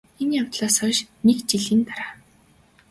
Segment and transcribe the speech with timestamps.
[0.21, 2.13] энэ явдлаас хойш НЭГ жилийн дараа